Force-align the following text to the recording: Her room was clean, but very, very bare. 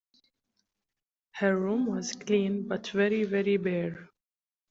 Her 1.33 1.55
room 1.55 1.85
was 1.85 2.15
clean, 2.15 2.67
but 2.67 2.87
very, 2.87 3.23
very 3.23 3.57
bare. 3.57 4.09